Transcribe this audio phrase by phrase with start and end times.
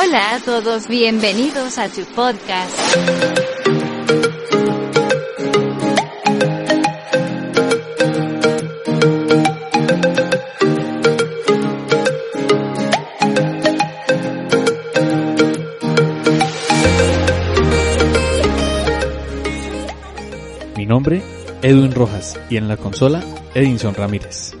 [0.00, 2.72] Hola a todos, bienvenidos a tu podcast.
[20.76, 21.22] Mi nombre,
[21.62, 24.54] Edwin Rojas, y en la consola, Edinson Ramírez.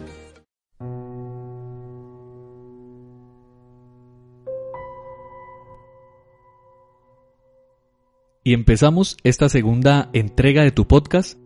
[8.44, 11.38] Y empezamos esta segunda entrega de tu podcast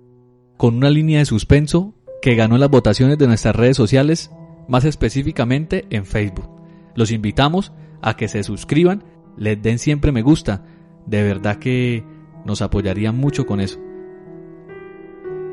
[0.57, 4.31] con una línea de suspenso que ganó las votaciones de nuestras redes sociales,
[4.69, 6.49] más específicamente en Facebook.
[6.95, 9.05] Los invitamos a que se suscriban,
[9.37, 10.65] les den siempre me gusta,
[11.07, 12.05] de verdad que
[12.45, 13.81] nos apoyarían mucho con eso.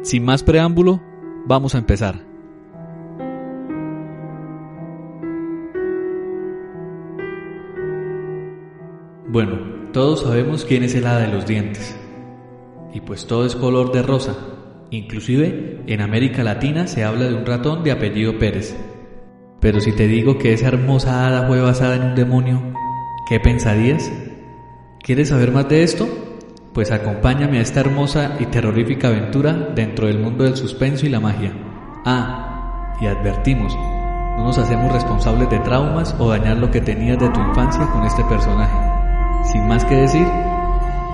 [0.03, 1.01] Sin más preámbulo,
[1.47, 2.27] vamos a empezar.
[9.27, 11.97] Bueno, todos sabemos quién es el hada de los dientes.
[12.93, 14.35] Y pues todo es color de rosa.
[14.91, 18.75] Inclusive en América Latina se habla de un ratón de apellido Pérez.
[19.59, 22.73] Pero si te digo que esa hermosa hada fue basada en un demonio,
[23.27, 24.11] ¿qué pensarías?
[24.99, 26.07] ¿Quieres saber más de esto?
[26.73, 31.19] Pues acompáñame a esta hermosa y terrorífica aventura dentro del mundo del suspenso y la
[31.19, 31.53] magia.
[32.05, 37.29] Ah, y advertimos, no nos hacemos responsables de traumas o dañar lo que tenías de
[37.29, 39.08] tu infancia con este personaje.
[39.43, 40.27] Sin más que decir,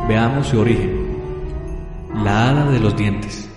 [0.08, 1.06] veamos su origen.
[2.24, 3.50] La hada de los dientes.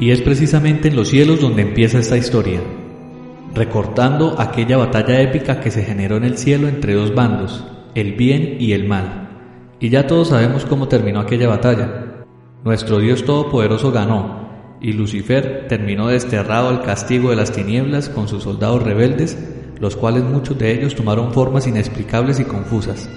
[0.00, 2.60] Y es precisamente en los cielos donde empieza esta historia,
[3.54, 8.56] recortando aquella batalla épica que se generó en el cielo entre dos bandos, el bien
[8.58, 9.28] y el mal.
[9.78, 12.24] Y ya todos sabemos cómo terminó aquella batalla.
[12.64, 14.39] Nuestro Dios Todopoderoso ganó,
[14.80, 19.36] y Lucifer terminó desterrado al castigo de las tinieblas con sus soldados rebeldes,
[19.78, 23.08] los cuales muchos de ellos tomaron formas inexplicables y confusas.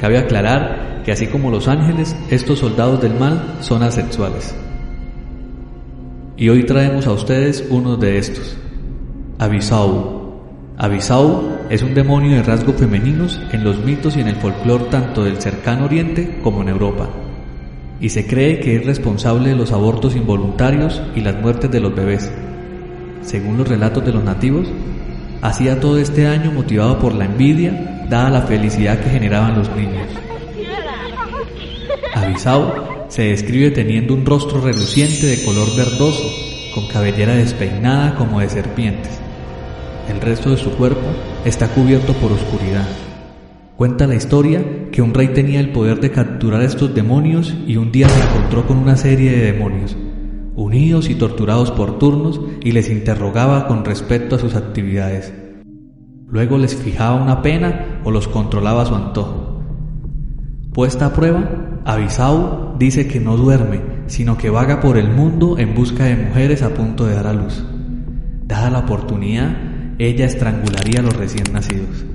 [0.00, 4.54] Cabe aclarar que así como los ángeles, estos soldados del mal son asexuales.
[6.36, 8.56] Y hoy traemos a ustedes uno de estos,
[9.38, 10.16] Abisau.
[10.76, 15.24] Abisau es un demonio de rasgos femeninos en los mitos y en el folclore tanto
[15.24, 17.08] del cercano oriente como en Europa
[18.00, 21.94] y se cree que es responsable de los abortos involuntarios y las muertes de los
[21.94, 22.30] bebés.
[23.22, 24.68] Según los relatos de los nativos,
[25.42, 30.08] hacía todo este año motivado por la envidia, dada la felicidad que generaban los niños.
[32.14, 36.24] Abisao se describe teniendo un rostro reluciente de color verdoso,
[36.74, 39.18] con cabellera despeinada como de serpientes.
[40.08, 41.06] El resto de su cuerpo
[41.44, 42.86] está cubierto por oscuridad.
[43.76, 47.92] Cuenta la historia que un rey tenía el poder de capturar estos demonios y un
[47.92, 49.94] día se encontró con una serie de demonios,
[50.54, 55.30] unidos y torturados por turnos y les interrogaba con respecto a sus actividades.
[56.26, 59.62] Luego les fijaba una pena o los controlaba a su antojo.
[60.72, 65.74] Puesta a prueba, Abisau dice que no duerme, sino que vaga por el mundo en
[65.74, 67.62] busca de mujeres a punto de dar a luz.
[68.46, 69.54] Dada la oportunidad,
[69.98, 72.06] ella estrangularía a los recién nacidos.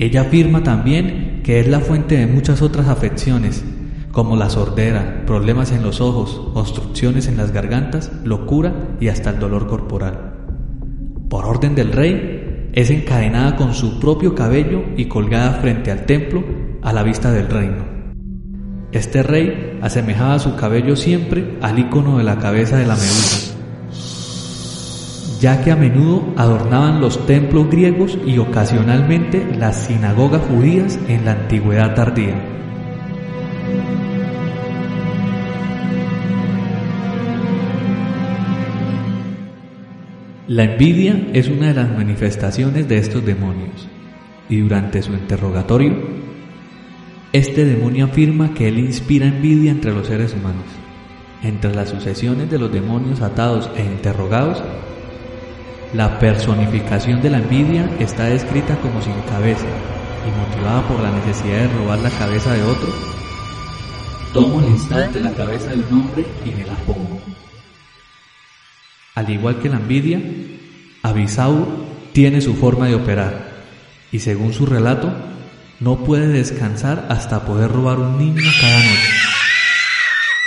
[0.00, 3.62] Ella afirma también que es la fuente de muchas otras afecciones,
[4.12, 9.38] como la sordera, problemas en los ojos, obstrucciones en las gargantas, locura y hasta el
[9.38, 10.36] dolor corporal.
[11.28, 16.44] Por orden del rey, es encadenada con su propio cabello y colgada frente al templo
[16.80, 17.84] a la vista del reino.
[18.92, 23.49] Este rey asemejaba su cabello siempre al icono de la cabeza de la medusa,
[25.40, 31.32] ya que a menudo adornaban los templos griegos y ocasionalmente las sinagogas judías en la
[31.32, 32.34] antigüedad tardía.
[40.46, 43.88] La envidia es una de las manifestaciones de estos demonios,
[44.48, 45.94] y durante su interrogatorio,
[47.32, 50.64] este demonio afirma que él inspira envidia entre los seres humanos.
[51.42, 54.62] Entre las sucesiones de los demonios atados e interrogados
[55.92, 59.66] la personificación de la envidia está descrita como sin cabeza
[60.26, 62.88] y motivada por la necesidad de robar la cabeza de otro.
[64.32, 67.20] Tomo al instante la cabeza de un hombre y me la pongo.
[69.16, 70.20] Al igual que la envidia,
[71.02, 71.66] Abisau
[72.12, 73.50] tiene su forma de operar
[74.12, 75.12] y según su relato,
[75.80, 79.12] no puede descansar hasta poder robar un niño cada noche.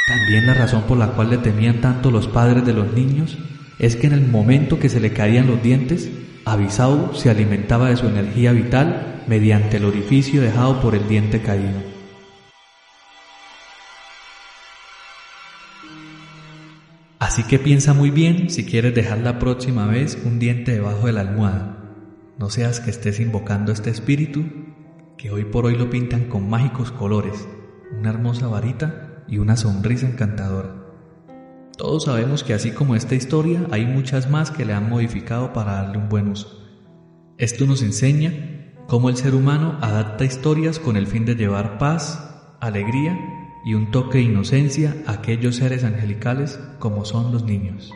[0.08, 3.38] También la razón por la cual le temían tanto los padres de los niños
[3.80, 6.12] es que en el momento que se le caían los dientes,
[6.46, 11.94] Abisau se alimentaba de su energía vital mediante el orificio dejado por el diente caído.
[17.20, 21.14] Así que piensa muy bien si quieres dejar la próxima vez un diente debajo de
[21.14, 21.78] la almohada.
[22.38, 24.44] No seas que estés invocando este espíritu
[25.18, 27.48] que hoy por hoy lo pintan con mágicos colores,
[27.98, 30.83] una hermosa varita y una sonrisa encantadora.
[31.78, 35.74] Todos sabemos que así como esta historia, hay muchas más que le han modificado para
[35.74, 36.64] darle un buen uso.
[37.38, 42.56] Esto nos enseña cómo el ser humano adapta historias con el fin de llevar paz,
[42.62, 43.18] alegría
[43.66, 47.92] y un toque de inocencia a aquellos seres angelicales como son los niños.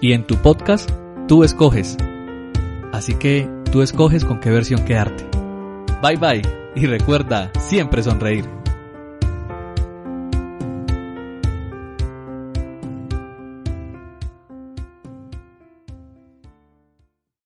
[0.00, 0.90] Y en tu podcast,
[1.28, 1.96] tú escoges.
[2.92, 5.26] Así que tú escoges con qué versión quedarte.
[6.02, 6.42] Bye bye
[6.74, 8.59] y recuerda siempre sonreír.